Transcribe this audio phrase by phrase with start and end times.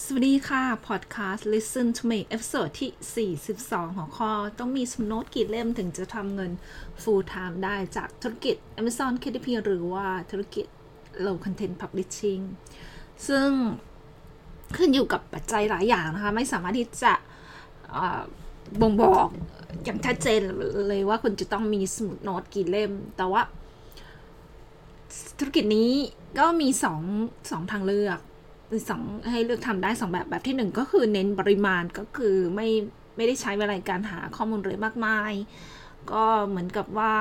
[0.00, 6.52] สวัสดีค่ะ พอดแคสต์ Listen to me episode ที่ 42 หัวข้อ ต้องมีสมุดโน้ตกี่เล่มถึงจะทำเงิน
[7.02, 10.66] full time ได้จากธุรกิจ Amazon KDP หรือว่าธุรกิจ
[11.24, 12.42] low content publishing
[13.28, 13.48] ซึ่ง
[14.76, 17.14] ขึ้นอยู่กับปัจจัยหลายอย่างนะคะ ไม่สามารถที่จะ
[18.80, 19.28] บ่งบอก
[19.84, 20.40] อย่างชัดเจน
[20.88, 23.42] เลยว่าคุณจะต้องมีสมุดโน้ตกี่เล่ม แต่ว่า
[25.38, 25.90] ธุรกิจนี้
[26.38, 27.00] ก็มีสอง
[27.50, 28.20] สองทางเลือก
[28.90, 32.68] สองให้เลือกทำได้สองแบบแบบที่หนึ่งก็คือเน้นปริมาณก็คือไม่
[33.16, 35.32] ไม่ได้ใช้เวลาการหาข้อมูลเลยมากมาย
[36.12, 37.14] ก็เหมือนกับว่า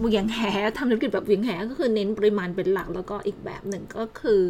[0.00, 0.38] เวียงแห
[0.78, 4.42] ทำธุรกิจแบบเวียงแหก็คือเน้นปริมาณเป็นหลัก แล้วก็อีกแบบหนึ่งก็คือ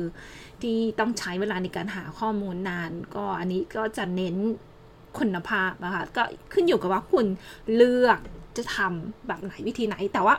[0.63, 4.37] ที่ต้องใช้เวลาในการหาข้อมูลนาน ก็อันนี้ก็จะเน้น
[5.19, 7.27] คุณภาพนะคะก็ขึ้นอยู่กับว่าคุณ
[7.75, 8.19] เลือก
[8.57, 10.35] จะทำแบบไหนวิธีไหนแต่ว่า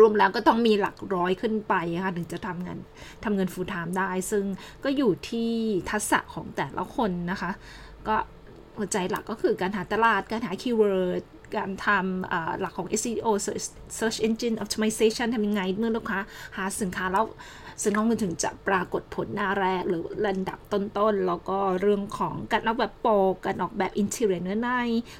[0.00, 2.78] รวมแล้วก็ต้องมีหลักร้อยขึ้นไปนะคะถึงจะทำเงิน
[3.24, 4.44] ทำเงิน full time ได้ ซึ่ง
[4.84, 5.50] ก็อยู่ที่
[5.90, 7.50] ทักษะของแต่ละคนนะคะ
[8.08, 8.16] ก็
[8.78, 11.22] หัวใจหลักก็คือการหาตลาดการหา keyword
[11.56, 13.26] การทำหลักของ SEO
[13.98, 16.20] Search Engine Optimization ทำยังไงเมื่อลูกค้า
[16.56, 17.26] หาสินค้าแล้ว
[17.82, 23.14] สินค้ามันถึงจะปรากฏผลหน้าแรกหรือระดับต้นๆ แล้วก็เรื่องของการออกแบบโปร
[23.44, 24.70] การออกแบบ interior เนื้อใน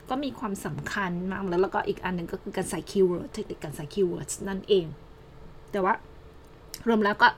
[0.08, 4.86] ก็มีความสำคัญมากแล้วแล้วก็อีกอันหนึ่งก็คือการใส่ keyword เทคนิคการใส่ keyword นั่นเอง
[5.72, 5.94] แต่ว่า
[6.88, 7.28] รวมแล้วก็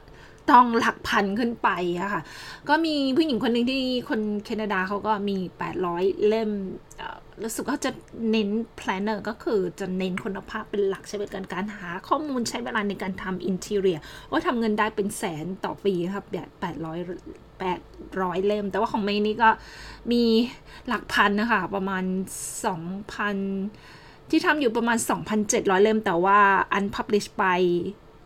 [0.51, 1.69] ต้องหลักพันขึ้นไป
[2.01, 2.23] อะค่ะ
[2.69, 5.37] ก็มีผู้หญิงคนหนึ่งที่คนแคนาดาเขาก็มี
[5.83, 6.51] 800 เล่ม
[7.43, 7.91] รู้สึกว่าจะ
[8.31, 14.01] เน้น planner ก็คือจะเน้นคุณภาพเป็นหลักใช้เป็นการหาข้อมูลใช้เวลาในการทำ interior
[14.31, 19.51] ว่าทำเงินได้เป็นแสนต่อปีครับแบบ800 800 เล่ม แต่ว่าของเมย์นี่ก็
[20.13, 20.23] มี
[20.89, 22.05] หลักพันนะคะ ประมาณ
[23.17, 24.99] 2,000 ที่ทำอยู่ประมาณ
[25.41, 26.39] 2,700 เล่ม แต่ว่า
[26.79, 27.45] unpublished ไป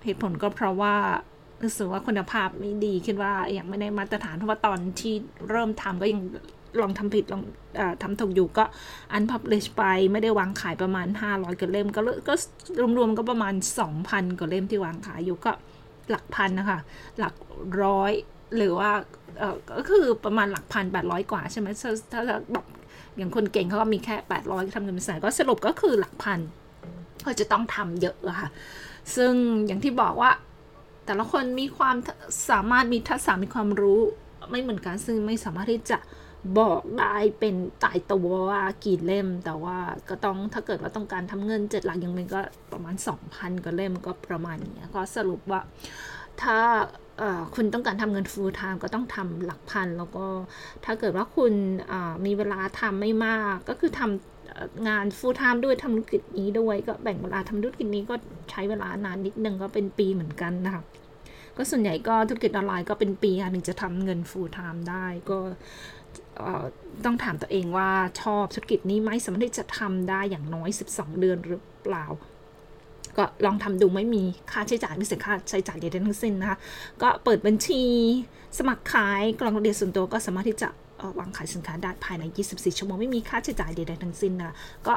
[0.04, 0.94] เหตุผลก็เพราะว่า
[1.62, 5.14] รู้สึกว่าคุณภาพไม่ดีคิดว่าอย่างไม่ได้มาตรฐานเพราะว่าตอนที่
[5.50, 6.20] เริ่มทำก็ยัง
[6.80, 7.42] ลองทำผิดลอง
[7.78, 8.64] อทำถูกอยู่ก็
[9.12, 12.34] อันพับเลชไปไม่ได้วางขายประมาณ 500กว่าเล่มก็ก็
[12.98, 13.54] รวมๆก็ประมาณ
[13.96, 15.52] 2,000กว่าเล่มที่วางขายอยู่ก็
[16.10, 16.80] หลักพันนะคะ
[17.18, 17.34] หลัก
[17.82, 18.12] ร้อย
[18.56, 18.90] หรือว่า
[19.78, 21.68] ก็คือประมาณหลักพันแปดร้อยกว่าใช่ไหม
[22.12, 22.22] ถ้า
[22.52, 22.66] แบบ
[23.16, 26.38] อย่างคนเก่งเขาก็มีแค่แปดร้อยทำเงินเป็นแสนก็สรุปก็คือหลักพัน
[27.22, 28.48] เขาจะต้องทำเยอะอะค่ะ
[29.16, 29.32] ซึ่ง
[29.66, 30.30] อย่างที่บอกว่า
[31.08, 31.96] แต่ละคนมีความ
[32.50, 34.00] สามารถมีทักษะมีความรู้
[34.50, 35.98] ไม่เหมือนกันซึ่งไม่สามารถที่จะ
[36.58, 37.54] บอกได้เป็น
[37.84, 42.40] ตายตัวว่ากี่เล่ม แต่ว่าก็ต้องถ้าเกิดว่าต้องการทำเงินเจ็ดหลักย่างนึงก็
[42.72, 42.94] ประมาณ
[43.30, 45.60] 2,000ก็เล่มก็ประมาณนี้ก็สรุปว่า
[46.42, 46.58] ถ้า
[47.54, 50.24] คุณต้องการทำเงิน full time ก็ต้องทำหลักพัน แล้วก็
[50.84, 51.52] ถ้าเกิดว่าคุณ
[52.26, 54.37] มีเวลาทำไม่มากก็คือทำ
[54.88, 58.14] งาน full time ด้วยทำธุรกิจนี้ด้วย ก็แบ่งเวลาทำธุรกิจนี้ก็
[58.50, 60.82] ใช้เวลานานนิดนึงก็เป็นปีเหมือนกันนะคะ
[61.56, 65.38] ก็ส่วนใหญ่ก็ธุรกิจออนไลน์ก็เป็นปีค่ะถึงจะทำเงิน full time ได้ก็
[67.04, 67.90] ต้องถามตัวเองว่า
[68.22, 72.06] ชอบธุรกิจนี้ไหมสามารถที่จะทำได้อย่างน้อย 12 เดือนหรือเปล่า
[73.16, 76.58] ก็ลองทำดูไม่มีค่าใช้จ่ายไม่เสียค่าใช้จ่ายใดๆทั้งสิ้นนะคะ
[77.02, 77.82] ก็เปิดบัญชี
[78.58, 80.68] สมัครขายกล่องเรียนส่วนตัวก็สามารถที่จะ
[81.18, 84.52] วางขายสินค้าได้ภายใน 24 ชั่วโมง ไม่มีค่าใช้จ่ายใดๆทั้งสิ้นนะ
[84.86, 84.94] ก็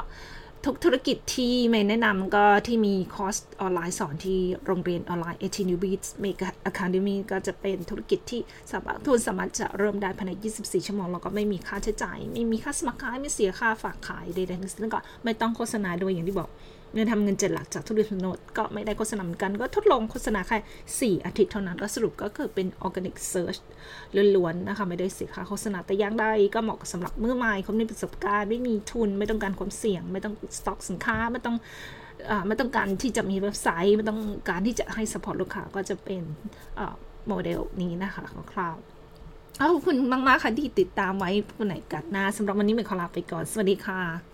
[0.67, 8.41] ทุกธุรกิจที่เมย์แนะนำก็ที่มีคอร์สออนไลน์สอนที่โรงเรียนออนไลน์ AT New Beats Make Academy ก็จะเป็นธุรกิจที่
[8.71, 16.51] สามารถทุนสามารถจะเริ่มได้ภายใน 24 ชั่วโมง แล้วก็ไม่มีค่าใช้จ่าย ไม่มีค่าสมัครขาย ไม่เสียค่าฝากขายใดๆทั้งสิ้นก็ไม่ต้องโฆษณาด้วยอย่างที่บอก
[16.95, 23.55] เงินทำเงินเจ็ดหลักจากธุรกิจโน้ตก็ไม่ได้โฆษณาเหมือนกัน ก็ทดลองโฆษณาแค่ 4 อาทิตย์เท่านั้นก็สรุปก็คือเป็น organic search
[24.35, 31.55] ล้วนๆนะคะ ไม่ได้เสียค่าโฆษณาแต่ยังได้ก็เหมาะสำหรับมือใหม่คนมีประสบการณ์ไม่มีทุนไม่ต้องการความเสี่ยงไม่ต้องสต็อกสินค้าไม่ต้อง
[32.47, 36.21] ไม่ต้องการที่จะมีเว็บไซต์ไม่ต้องการที่จะให้ support ลูกค้าก็จะเป็น
[37.27, 38.23] โมเดลนี้นะคะ
[38.53, 44.30] คร่าวๆขอบคุณมาก ๆ ค่ะที่ติดตามไว้พบกันใหม่คราวหน้าสำหรับวันนี้เมย์ขอลาไปก่อน สวัสดีค่ะ